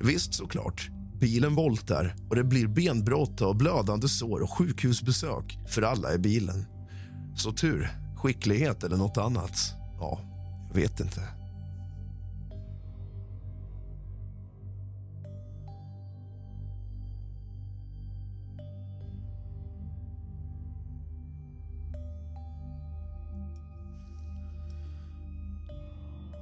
Visst, 0.01 0.33
såklart. 0.33 0.89
Bilen 1.19 1.55
voltar 1.55 2.15
och 2.29 2.35
det 2.35 2.43
blir 2.43 2.67
benbrott 2.67 3.41
och 3.41 3.55
blödande 3.55 4.07
sår 4.07 4.39
och 4.39 4.57
sjukhusbesök 4.57 5.59
för 5.67 5.81
alla 5.81 6.13
i 6.13 6.17
bilen. 6.17 6.65
Så 7.35 7.51
tur 7.51 8.01
Skicklighet 8.21 8.83
eller 8.83 8.97
nåt 8.97 9.17
annat? 9.17 9.73
Ja, 9.99 10.19
jag 10.67 10.81
vet 10.81 10.99
inte. 10.99 11.21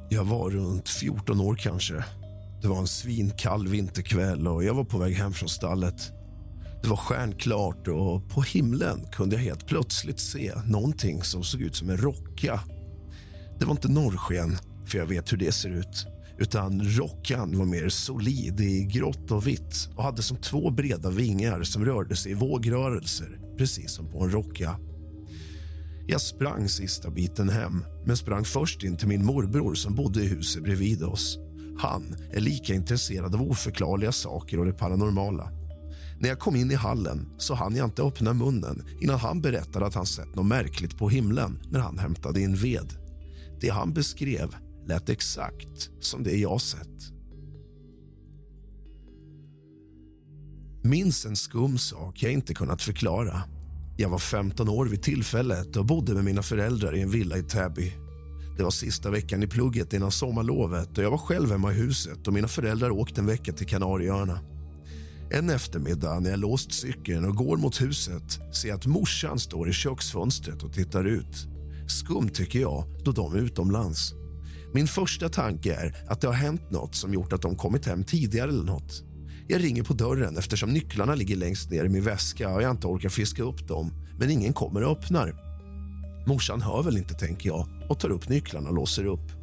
Jag 0.09 0.23
var 0.23 0.49
runt 0.49 0.89
14 0.89 1.39
år 1.39 1.55
kanske. 1.55 2.05
Det 2.61 2.67
var 2.67 2.77
en 2.77 2.87
svinkall 2.87 3.67
vinterkväll 3.67 4.47
och 4.47 4.63
jag 4.63 4.73
var 4.73 4.83
på 4.83 4.97
väg 4.97 5.15
hem 5.15 5.33
från 5.33 5.49
stallet. 5.49 6.18
Det 6.81 6.87
var 6.87 6.97
stjärnklart 6.97 7.87
och 7.87 8.29
på 8.29 8.41
himlen 8.41 9.05
kunde 9.11 9.35
jag 9.35 9.43
helt 9.43 9.67
plötsligt 9.67 10.19
se 10.19 10.53
någonting 10.65 11.23
som 11.23 11.43
såg 11.43 11.61
ut 11.61 11.75
som 11.75 11.89
en 11.89 11.97
rocka. 11.97 12.59
Det 13.59 13.65
var 13.65 13.71
inte 13.71 13.91
norrsken, 13.91 14.57
för 14.85 14.97
jag 14.97 15.05
vet 15.05 15.33
hur 15.33 15.37
det 15.37 15.51
ser 15.51 15.69
ut 15.69 16.07
utan 16.39 16.81
rockan 16.83 17.57
var 17.57 17.65
mer 17.65 17.89
solid 17.89 18.59
i 18.59 18.83
grått 18.83 19.31
och 19.31 19.47
vitt 19.47 19.89
och 19.95 20.03
hade 20.03 20.21
som 20.21 20.37
två 20.37 20.69
breda 20.71 21.09
vingar 21.09 21.63
som 21.63 21.85
rörde 21.85 22.15
sig 22.15 22.31
i 22.31 22.35
vågrörelser, 22.35 23.39
precis 23.57 23.91
som 23.91 24.09
på 24.09 24.23
en 24.23 24.31
rocka. 24.31 24.79
Jag 26.07 26.21
sprang 26.21 26.69
sista 26.69 27.09
biten 27.09 27.49
hem, 27.49 27.85
men 28.05 28.17
sprang 28.17 28.45
först 28.45 28.83
in 28.83 28.97
till 28.97 29.07
min 29.07 29.25
morbror 29.25 29.73
som 29.73 29.95
bodde 29.95 30.21
i 30.21 30.27
huset 30.27 30.63
bredvid 30.63 31.03
oss. 31.03 31.37
Han 31.79 32.15
är 32.33 32.39
lika 32.39 32.73
intresserad 32.73 33.35
av 33.35 33.41
oförklarliga 33.41 34.11
saker 34.11 34.59
och 34.59 34.65
det 34.65 34.73
paranormala. 34.73 35.58
När 36.19 36.29
jag 36.29 36.39
kom 36.39 36.55
in 36.55 36.71
i 36.71 36.75
hallen 36.75 37.29
så 37.37 37.53
hann 37.53 37.75
jag 37.75 37.87
inte 37.87 38.03
öppna 38.03 38.33
munnen 38.33 38.83
innan 39.01 39.19
han 39.19 39.41
berättade 39.41 39.85
att 39.85 39.95
han 39.95 40.05
sett 40.05 40.35
något 40.35 40.45
märkligt 40.45 40.97
på 40.97 41.09
himlen 41.09 41.59
när 41.71 41.79
han 41.79 41.99
hämtade 41.99 42.41
in 42.41 42.55
ved. 42.55 42.93
Det 43.61 43.69
han 43.69 43.93
beskrev 43.93 44.55
lät 44.87 45.09
exakt 45.09 45.89
som 45.99 46.23
det 46.23 46.37
jag 46.37 46.61
sett. 46.61 47.13
Minns 50.83 51.25
en 51.25 51.35
skum 51.35 51.77
sak 51.77 52.23
jag 52.23 52.31
inte 52.31 52.53
kunnat 52.53 52.81
förklara. 52.81 53.43
Jag 53.97 54.09
var 54.09 54.19
15 54.19 54.69
år 54.69 54.85
vid 54.85 55.01
tillfället 55.01 55.75
och 55.75 55.85
bodde 55.85 56.13
med 56.13 56.23
mina 56.23 56.41
föräldrar 56.41 56.95
i 56.95 57.01
en 57.01 57.11
villa 57.11 57.37
i 57.37 57.43
Täby. 57.43 57.93
Det 58.57 58.63
var 58.63 58.71
sista 58.71 59.09
veckan 59.09 59.43
i 59.43 59.47
plugget 59.47 59.93
innan 59.93 60.11
sommarlovet 60.11 60.97
och 60.97 61.03
jag 61.03 61.11
var 61.11 61.17
själv 61.17 61.51
hemma 61.51 61.71
i 61.71 61.75
huset 61.75 62.27
och 62.27 62.33
mina 62.33 62.47
föräldrar 62.47 62.89
åkt 62.89 63.17
en 63.17 63.25
vecka 63.25 63.53
till 63.53 63.67
Kanarieöarna. 63.67 64.39
En 65.31 65.49
eftermiddag 65.49 66.19
när 66.19 66.29
jag 66.29 66.39
låst 66.39 66.73
cykeln 66.73 67.25
och 67.25 67.35
går 67.35 67.57
mot 67.57 67.81
huset 67.81 68.39
ser 68.51 68.69
jag 68.69 68.77
att 68.77 68.85
morsan 68.85 69.39
står 69.39 69.69
i 69.69 69.73
köksfönstret 69.73 70.63
och 70.63 70.73
tittar 70.73 71.05
ut. 71.05 71.47
Skumt 71.87 72.29
tycker 72.29 72.59
jag, 72.59 72.83
då 73.03 73.11
de 73.11 73.33
är 73.33 73.37
utomlands. 73.37 74.13
Min 74.73 74.87
första 74.87 75.29
tanke 75.29 75.73
är 75.73 75.95
att 76.09 76.21
det 76.21 76.27
har 76.27 76.33
hänt 76.33 76.71
nåt 76.71 76.95
som 76.95 77.13
gjort 77.13 77.33
att 77.33 77.41
de 77.41 77.55
kommit 77.55 77.85
hem 77.85 78.03
tidigare 78.03 78.49
eller 78.49 78.63
något. 78.63 79.03
Jag 79.47 79.63
ringer 79.63 79.83
på 79.83 79.93
dörren 79.93 80.37
eftersom 80.37 80.69
nycklarna 80.69 81.15
ligger 81.15 81.35
längst 81.35 81.71
ner 81.71 81.85
i 81.85 81.89
min 81.89 82.03
väska 82.03 82.49
och 82.49 82.61
jag 82.61 82.71
inte 82.71 82.87
orkar 82.87 83.09
fiska 83.09 83.43
upp 83.43 83.67
dem. 83.67 83.93
Men 84.19 84.29
ingen 84.29 84.53
kommer 84.53 84.83
och 84.83 84.91
öppnar. 84.91 85.35
Morsan 86.27 86.61
hör 86.61 86.83
väl 86.83 86.97
inte, 86.97 87.13
tänker 87.13 87.49
jag 87.49 87.67
och 87.89 87.99
tar 87.99 88.09
upp 88.09 88.29
nycklarna 88.29 88.69
och 88.69 88.75
låser 88.75 89.05
upp. 89.05 89.38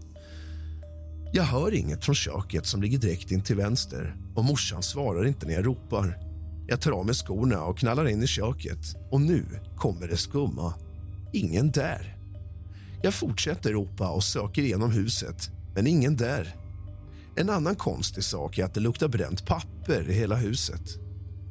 Jag 1.32 1.44
hör 1.44 1.74
inget 1.74 2.04
från 2.04 2.14
köket 2.14 2.66
som 2.66 2.82
ligger 2.82 2.98
direkt 2.98 3.30
in 3.30 3.42
till 3.42 3.56
vänster 3.56 4.16
och 4.34 4.44
morsan 4.44 4.82
svarar 4.82 5.26
inte 5.26 5.46
när 5.46 5.54
jag 5.54 5.66
ropar. 5.66 6.18
Jag 6.68 6.80
tar 6.80 6.92
av 6.92 7.06
mig 7.06 7.14
skorna 7.14 7.64
och 7.64 7.78
knallar 7.78 8.08
in 8.08 8.22
i 8.22 8.26
köket. 8.26 8.96
Och 9.10 9.20
nu 9.20 9.44
kommer 9.76 10.08
det 10.08 10.16
skumma. 10.16 10.74
Ingen 11.32 11.70
där. 11.70 12.16
Jag 13.02 13.14
fortsätter 13.14 13.72
ropa 13.72 14.10
och 14.10 14.24
söker 14.24 14.62
igenom 14.62 14.90
huset, 14.90 15.50
men 15.74 15.86
ingen 15.86 16.16
där. 16.16 16.56
En 17.36 17.50
annan 17.50 17.76
konstig 17.76 18.24
sak 18.24 18.58
är 18.58 18.64
att 18.64 18.74
det 18.74 18.80
luktar 18.80 19.08
bränt 19.08 19.46
papper 19.46 20.10
i 20.10 20.12
hela 20.12 20.36
huset. 20.36 20.82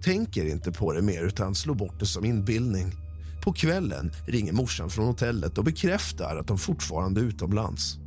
Tänker 0.03 0.46
inte 0.46 0.72
på 0.72 0.94
det 0.94 1.01
mer 1.01 1.24
utan 1.24 1.55
slår 1.55 1.75
bort 1.75 2.00
det 2.00 2.05
som 2.05 2.25
inbildning. 2.25 2.91
På 3.44 3.53
kvällen 3.53 4.12
ringer 4.27 4.53
morsan 4.53 4.89
från 4.89 5.05
hotellet 5.05 5.58
och 5.58 5.63
bekräftar 5.63 6.38
att 6.38 6.48
de 6.48 6.58
fortfarande 6.58 7.22
är 7.22 7.25
utomlands. 7.25 7.98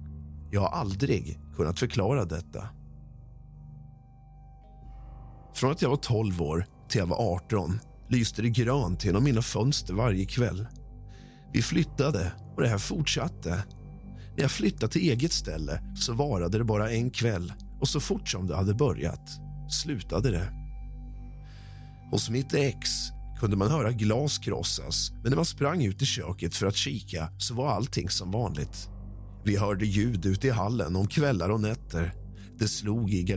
Jag 0.50 0.60
har 0.60 0.68
aldrig 0.68 1.40
kunnat 1.56 1.78
förklara 1.78 2.24
detta. 2.24 2.68
Från 5.54 5.72
att 5.72 5.82
jag 5.82 5.90
var 5.90 5.96
12 5.96 6.42
år 6.42 6.66
till 6.88 6.98
jag 6.98 7.06
var 7.06 7.34
18 7.34 7.80
lyste 8.08 8.42
det 8.42 8.50
grönt 8.50 9.04
genom 9.04 9.24
mina 9.24 9.42
fönster 9.42 9.94
varje 9.94 10.24
kväll. 10.24 10.66
Vi 11.52 11.62
flyttade 11.62 12.32
och 12.56 12.62
det 12.62 12.68
här 12.68 12.78
fortsatte. 12.78 13.64
När 14.36 14.42
jag 14.42 14.50
flyttade 14.50 14.92
till 14.92 15.10
eget 15.10 15.32
ställe 15.32 15.82
så 15.96 16.12
varade 16.12 16.58
det 16.58 16.64
bara 16.64 16.90
en 16.90 17.10
kväll 17.10 17.52
och 17.80 17.88
så 17.88 18.00
fort 18.00 18.28
som 18.28 18.46
det 18.46 18.56
hade 18.56 18.74
börjat 18.74 19.30
slutade 19.70 20.30
det. 20.30 20.52
Hos 22.10 22.30
mitt 22.30 22.54
ex 22.54 22.88
kunde 23.40 23.56
man 23.56 23.70
höra 23.70 23.92
glas 23.92 24.38
krossas 24.38 25.10
men 25.22 25.30
när 25.30 25.36
man 25.36 25.44
sprang 25.44 25.84
ut 25.84 26.02
i 26.02 26.06
köket 26.06 26.54
för 26.54 26.66
att 26.66 26.76
kika 26.76 27.28
så 27.38 27.54
var 27.54 27.70
allting 27.70 28.10
som 28.10 28.30
vanligt. 28.30 28.88
Vi 29.42 29.57
hörde 29.57 29.87
ljud 29.87 30.26
ute 30.26 30.47
i 30.47 30.50
hallen 30.50 30.97
om 30.97 31.07
kvällar 31.07 31.50
och 31.50 31.61
nätter. 31.61 32.12
Det 32.59 32.68
slog 32.68 33.11
i 33.11 33.37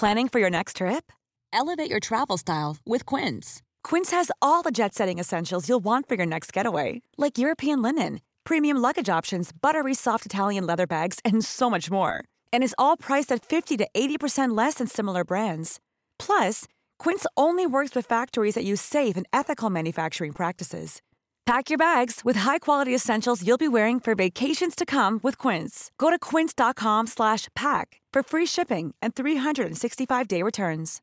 Planning 0.00 0.28
for 0.28 0.40
your 0.40 0.50
next 0.50 0.76
trip? 0.76 1.12
Elevate 1.52 1.90
your 1.90 2.00
travel 2.00 2.38
style 2.38 2.76
with 2.86 3.04
Quince. 3.04 3.62
Quince 3.82 4.12
has 4.12 4.30
all 4.40 4.62
the 4.62 4.70
jet 4.70 4.94
setting 4.94 5.18
essentials 5.18 5.68
you'll 5.68 5.84
want 5.84 6.08
for 6.08 6.16
your 6.16 6.26
next 6.26 6.52
getaway, 6.52 7.00
like 7.16 7.38
European 7.38 7.82
linen, 7.82 8.20
premium 8.44 8.76
luggage 8.76 9.08
options, 9.08 9.50
buttery 9.52 9.94
soft 9.94 10.24
Italian 10.24 10.66
leather 10.66 10.86
bags, 10.86 11.18
and 11.24 11.44
so 11.44 11.68
much 11.68 11.90
more. 11.90 12.22
And 12.52 12.62
is 12.62 12.74
all 12.78 12.96
priced 12.96 13.32
at 13.32 13.44
50 13.44 13.76
to 13.78 13.88
80% 13.92 14.56
less 14.56 14.74
than 14.74 14.86
similar 14.86 15.24
brands. 15.24 15.80
Plus, 16.18 16.66
Quince 16.98 17.26
only 17.36 17.66
works 17.66 17.96
with 17.96 18.06
factories 18.06 18.54
that 18.54 18.64
use 18.64 18.80
safe 18.80 19.16
and 19.16 19.26
ethical 19.32 19.70
manufacturing 19.70 20.32
practices. 20.32 21.02
Pack 21.48 21.70
your 21.70 21.78
bags 21.78 22.20
with 22.24 22.40
high-quality 22.40 22.94
essentials 22.94 23.42
you'll 23.42 23.58
be 23.58 23.68
wearing 23.68 24.00
for 24.00 24.14
vacations 24.14 24.74
to 24.76 24.84
come 24.84 25.20
with 25.22 25.48
Quince. 25.48 25.90
Go 25.96 26.10
to 26.10 26.18
quince.com/pack 26.36 28.00
for 28.14 28.22
free 28.22 28.46
shipping 28.46 28.94
and 29.02 29.14
365-day 29.14 30.42
returns. 30.42 30.98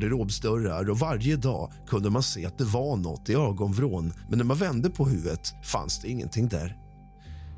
garderobsdörrar 0.00 0.90
och 0.90 0.98
varje 0.98 1.36
dag 1.36 1.72
kunde 1.86 2.10
man 2.10 2.22
se 2.22 2.46
att 2.46 2.58
det 2.58 2.64
var 2.64 2.96
något 2.96 3.28
i 3.28 3.34
ögonvrån 3.34 4.12
men 4.28 4.38
när 4.38 4.44
man 4.44 4.56
vände 4.56 4.90
på 4.90 5.06
huvudet 5.06 5.66
fanns 5.72 6.00
det 6.00 6.08
ingenting 6.08 6.48
där. 6.48 6.76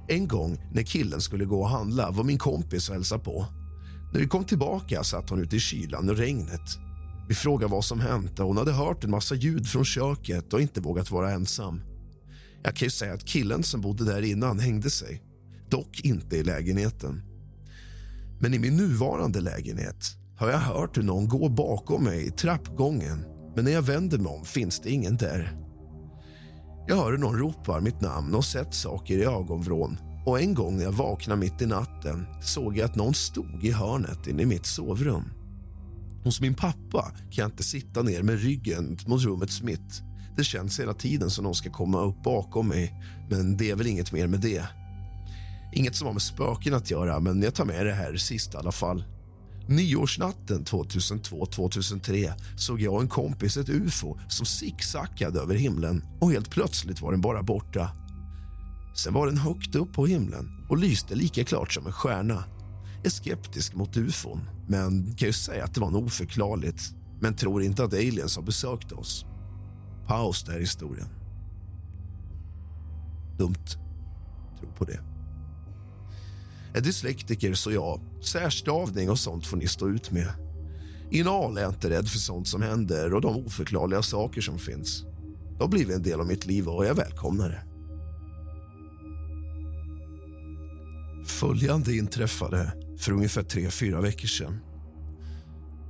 En 0.09 0.29
gång 0.29 0.59
när 0.73 0.83
killen 0.83 1.21
skulle 1.21 1.45
gå 1.45 1.61
och 1.61 1.69
handla 1.69 2.11
var 2.11 2.25
min 2.25 2.39
kompis 2.39 2.89
och 2.89 2.95
hälsade 2.95 3.25
på. 3.25 3.47
När 4.13 4.21
vi 4.21 4.29
kom 4.29 4.45
tillbaka 4.45 5.05
satt 5.05 5.31
hon 5.31 5.43
ute 5.43 5.57
i 5.57 5.61
kylan 5.61 6.09
och 6.09 6.17
regnet. 6.17 6.86
Vi 7.29 7.35
frågade 7.35 7.73
vad 7.73 7.85
som 7.85 8.01
hänt 8.01 8.41
och 8.41 8.47
hon 8.47 8.57
hade 8.57 8.73
hört 8.73 9.05
en 9.05 9.11
massa 9.11 9.35
ljud 9.35 9.67
från 9.69 9.85
köket 9.85 10.53
och 10.53 10.61
inte 10.61 10.81
vågat 10.81 11.11
vara 11.11 11.31
ensam. 11.31 11.83
Jag 12.63 12.77
kan 12.77 12.87
ju 12.87 12.91
säga 12.91 13.15
att 13.15 13.25
killen 13.27 13.63
som 13.63 13.81
bodde 13.81 14.05
där 14.05 14.23
innan 14.23 14.59
hängde 14.59 14.91
sig, 14.91 15.23
dock 15.69 16.01
inte 16.01 16.37
i 16.37 16.45
lägenheten. 16.45 17.23
Men 18.41 18.55
i 18.55 18.59
min 18.59 18.77
nuvarande 18.77 19.41
lägenhet 19.41 20.05
har 20.37 20.51
jag 20.51 20.59
hört 20.59 20.97
hur 20.97 21.03
någon 21.03 21.29
går 21.29 21.49
bakom 21.49 22.05
mig 22.05 22.27
i 22.27 22.31
trappgången 22.31 23.25
men 23.57 23.65
när 23.65 23.73
jag 23.73 23.83
vänder 23.83 24.19
mig 24.19 24.33
om 24.33 24.45
finns 24.45 24.81
det 24.81 24.91
ingen 24.91 25.17
där. 25.17 25.57
Jag 26.89 26.97
hör 26.97 27.11
hur 27.11 27.19
någon 27.19 27.39
ropar 27.39 27.81
mitt 27.81 28.01
namn 28.01 28.35
och 28.35 28.45
sett 28.45 28.75
saker 28.75 29.19
i 29.19 29.25
ögonvrån 29.25 29.99
och 30.27 30.41
en 30.41 30.55
gång 30.55 30.77
när 30.77 30.85
jag 30.85 30.93
vaknade 30.93 31.41
mitt 31.41 31.63
i 31.63 31.67
natten 31.67 32.27
såg 32.43 32.77
jag 32.77 32.85
att 32.85 32.97
någon 32.97 33.15
stod 33.15 33.65
i 33.65 33.71
hörnet 33.71 34.27
inne 34.27 34.43
i 34.43 34.47
mitt 34.47 34.67
sovrum. 34.67 35.36
Hos 36.27 36.41
min 36.41 36.55
pappa 36.55 37.13
kan 37.31 37.43
jag 37.43 37.47
inte 37.47 37.63
sitta 37.63 38.03
ner 38.03 38.23
med 38.23 38.43
ryggen 38.43 38.99
mot 39.07 39.23
rummets 39.23 39.63
mitt. 39.63 40.03
Det 40.37 40.45
känns 40.45 40.81
hela 40.81 40.95
tiden 40.95 41.31
som 41.31 41.45
någon 41.45 41.55
ska 41.55 41.71
komma 41.71 42.03
upp 42.03 42.23
bakom 42.23 42.69
mig, 42.69 42.93
men 43.31 43.57
det 43.57 43.71
är 43.71 43.77
väl 43.77 43.87
inget 43.87 44.13
mer 44.13 44.27
med 44.27 44.41
det. 44.41 44.65
Inget 45.75 45.97
som 45.97 46.07
har 46.07 46.13
med 46.13 46.23
spöken 46.23 46.75
att 46.75 46.91
göra, 46.91 47.21
men 47.21 47.43
jag 47.43 47.55
tar 47.55 47.65
med 47.65 47.87
det 47.87 47.93
här 47.93 48.17
sist 48.17 48.55
i 48.55 48.57
alla 48.57 48.73
fall. 48.73 49.05
Nyårsnatten 49.69 50.65
2002-2003 50.65 52.33
såg 52.57 52.81
jag 52.81 52.95
och 52.95 53.03
en 53.03 53.09
kompis 53.09 53.57
ett 53.57 53.69
ufo 53.69 54.19
som 54.29 54.47
zigzackade 54.47 55.41
över 55.41 55.55
himlen 55.55 56.05
och 56.21 56.33
helt 56.33 56.51
plötsligt 56.51 57.01
var 57.01 57.13
den 57.13 57.21
bara 57.21 57.43
borta. 57.43 57.91
Sen 58.97 59.15
var 59.15 59.27
den 59.27 59.39
högt 59.39 59.75
upp 59.75 59.93
på 59.93 60.07
himlen 60.07 60.67
och 60.69 60.79
lyste 60.79 61.15
lika 61.15 61.45
klart 61.45 61.73
som 61.73 61.87
en 61.87 61.93
stjärna. 61.93 62.45
Jag 63.07 63.11
är 63.11 63.15
skeptisk 63.15 63.75
mot 63.75 63.97
ufon, 63.97 64.41
men 64.69 65.15
kan 65.15 65.29
ju 65.29 65.33
säga 65.33 65.65
att 65.65 65.75
det 65.75 65.81
var 65.81 65.91
något 65.91 66.05
oförklarligt. 66.05 66.95
Men 67.21 67.37
tror 67.37 67.63
inte 67.63 67.85
att 67.85 67.93
aliens 67.93 68.37
har 68.37 68.43
besökt 68.43 68.93
oss. 68.93 69.27
Paus 70.07 70.45
där 70.45 70.61
historien. 70.61 71.09
Dumt. 73.39 73.67
Tro 74.61 74.73
på 74.79 74.85
det. 74.85 75.01
Är 76.75 76.81
dyslektiker 76.81 77.55
så 77.55 77.73
ja, 77.73 78.01
särstavning 78.23 79.11
och 79.11 79.19
sånt 79.19 79.47
får 79.47 79.57
ni 79.57 79.69
stå 79.69 79.89
ut 79.89 80.11
med. 80.11 80.33
Inal 81.11 81.59
är 81.59 81.63
jag 81.63 81.73
inte 81.73 81.91
rädd 81.91 82.09
för 82.09 82.19
sånt 82.19 82.49
som 82.49 82.63
händer 82.63 83.15
och 83.15 83.21
de 83.21 83.37
oförklarliga 83.37 84.03
saker 84.03 84.41
som 84.41 84.59
finns. 84.59 85.05
Det 85.57 85.65
har 85.65 85.69
blivit 85.69 85.97
en 85.97 86.03
del 86.03 86.21
av 86.21 86.27
mitt 86.27 86.47
liv 86.47 86.69
och 86.69 86.87
jag 86.87 86.95
välkomnar 86.95 87.49
det. 87.49 87.63
Följande 91.27 91.97
inträffade 91.97 92.86
för 92.99 93.13
ungefär 93.13 93.43
tre, 93.43 93.71
fyra 93.71 94.01
veckor 94.01 94.29
sedan. 94.29 94.61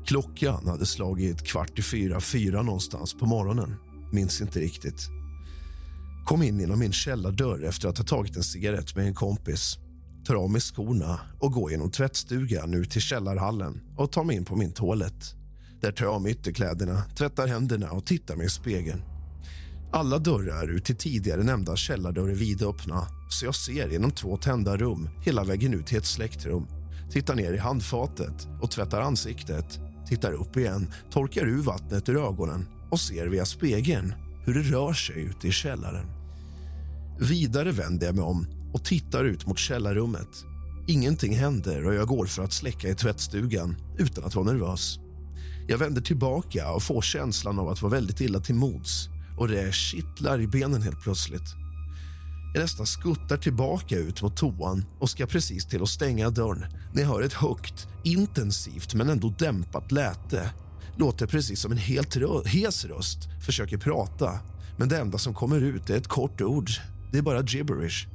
Klockan 0.06 0.68
hade 0.68 0.86
slagit 0.86 1.42
kvart 1.42 1.78
i 1.78 1.82
fyra, 1.82 2.20
fyra 2.20 2.62
någonstans 2.62 3.14
på 3.14 3.26
morgonen. 3.26 3.74
Minns 4.12 4.40
inte 4.40 4.60
riktigt. 4.60 5.08
Kom 6.26 6.42
in 6.42 6.60
genom 6.60 6.78
min 6.78 6.92
källardörr 6.92 7.64
efter 7.64 7.88
att 7.88 7.98
ha 7.98 8.04
tagit 8.04 8.36
en 8.36 8.42
cigarett 8.42 8.96
med 8.96 9.06
en 9.06 9.14
kompis. 9.14 9.78
Tar 10.26 10.34
av 10.34 10.50
mig 10.50 10.60
skorna 10.60 11.20
och 11.40 11.52
går 11.52 11.70
genom 11.70 11.90
tvättstugan 11.90 12.74
ut 12.74 12.90
till 12.90 13.00
källarhallen 13.00 13.80
och 13.96 14.12
tar 14.12 14.24
mig 14.24 14.36
in 14.36 14.44
på 14.44 14.56
min 14.56 14.72
toalett. 14.72 15.34
Där 15.80 15.92
tar 15.92 16.04
jag 16.04 16.14
av 16.14 16.22
mig 16.22 16.32
ytterkläderna, 16.32 17.02
tvättar 17.18 17.46
händerna 17.46 17.90
och 17.90 18.06
tittar 18.06 18.36
mig 18.36 18.46
i 18.46 18.50
spegeln. 18.50 19.02
Alla 19.92 20.18
dörrar 20.18 20.68
ut 20.68 20.84
till 20.84 20.96
tidigare 20.96 21.42
nämnda 21.42 21.76
källardörr 21.76 22.28
är 22.28 22.34
vidöppna 22.34 23.06
så 23.30 23.44
jag 23.44 23.54
ser 23.54 23.88
genom 23.88 24.10
två 24.10 24.36
tända 24.36 24.76
rum 24.76 25.08
hela 25.24 25.44
vägen 25.44 25.74
ut 25.74 25.86
till 25.86 25.98
ett 25.98 26.06
släktrum. 26.06 26.66
Tittar 27.10 27.34
ner 27.34 27.52
i 27.52 27.58
handfatet 27.58 28.48
och 28.60 28.70
tvättar 28.70 29.00
ansiktet. 29.00 29.80
Tittar 30.08 30.32
upp 30.32 30.56
igen, 30.56 30.92
torkar 31.10 31.46
ur 31.46 31.62
vattnet 31.62 32.08
ur 32.08 32.16
ögonen 32.16 32.68
och 32.90 33.00
ser 33.00 33.26
via 33.26 33.44
spegeln 33.44 34.14
hur 34.44 34.54
det 34.54 34.60
rör 34.60 34.92
sig 34.92 35.22
ute 35.22 35.48
i 35.48 35.52
källaren. 35.52 36.06
Vidare 37.20 37.72
vänder 37.72 38.06
jag 38.06 38.14
mig 38.14 38.24
om 38.24 38.46
och 38.72 38.84
tittar 38.84 39.24
ut 39.24 39.46
mot 39.46 39.58
källarrummet. 39.58 40.44
Ingenting 40.88 41.36
händer 41.36 41.86
och 41.86 41.94
jag 41.94 42.08
går 42.08 42.26
för 42.26 42.42
att 42.42 42.52
släcka 42.52 42.88
i 42.88 42.94
tvättstugan 42.94 43.76
utan 43.98 44.24
att 44.24 44.34
vara 44.34 44.46
nervös. 44.46 44.98
Jag 45.68 45.78
vänder 45.78 46.00
tillbaka 46.00 46.72
och 46.72 46.82
får 46.82 47.02
känslan 47.02 47.58
av 47.58 47.68
att 47.68 47.82
vara 47.82 47.92
väldigt 47.92 48.20
illa 48.20 48.40
till 48.40 48.54
mods 48.54 49.08
och 49.38 49.48
det 49.48 49.74
kittlar 49.74 50.40
i 50.40 50.46
benen 50.46 50.82
helt 50.82 51.02
plötsligt. 51.02 51.65
Jag 52.54 52.62
nästan 52.62 52.86
skuttar 52.86 53.36
tillbaka 53.36 53.96
ut 53.96 54.22
mot 54.22 54.36
toan 54.36 54.84
och 54.98 55.10
ska 55.10 55.26
precis 55.26 55.66
till 55.66 55.82
att 55.82 55.88
stänga 55.88 56.30
dörren 56.30 56.72
när 56.94 57.02
jag 57.02 57.08
hör 57.08 57.22
ett 57.22 57.32
högt, 57.32 57.88
intensivt 58.04 58.94
men 58.94 59.08
ändå 59.08 59.34
dämpat 59.38 59.92
läte. 59.92 60.50
Låter 60.96 61.26
precis 61.26 61.60
som 61.60 61.72
en 61.72 61.78
helt 61.78 62.16
rö 62.16 62.44
hes 62.44 62.84
röst 62.84 63.18
försöker 63.46 63.78
prata 63.78 64.40
men 64.78 64.88
det 64.88 64.98
enda 64.98 65.18
som 65.18 65.34
kommer 65.34 65.60
ut 65.60 65.90
är 65.90 65.96
ett 65.96 66.08
kort 66.08 66.40
ord. 66.40 66.70
Det 67.12 67.18
är 67.18 67.22
bara 67.22 67.42
gibberish. 67.42 68.08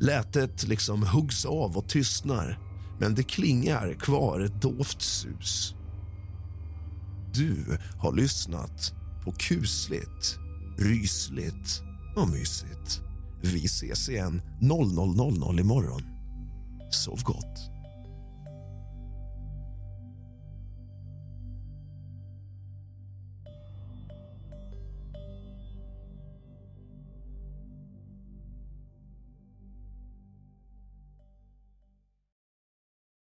Lätet 0.00 0.68
liksom 0.68 1.02
huggs 1.02 1.44
av 1.44 1.76
och 1.76 1.88
tystnar 1.88 2.58
men 3.00 3.14
det 3.14 3.22
klingar 3.22 3.94
kvar 3.94 4.40
ett 4.40 4.62
dovt 4.62 5.02
sus. 5.02 5.74
Du 7.34 7.78
har 7.98 8.12
lyssnat 8.12 8.94
på 9.24 9.32
kusligt, 9.32 10.38
rysligt 10.78 11.82
och 12.16 12.28
mysigt. 12.28 13.02
Vi 13.42 13.68
ses 13.68 14.08
igen 14.08 14.42
00.00 14.60 15.60
imorgon. 15.60 16.02
Sov 16.90 17.22
gott. 17.22 17.79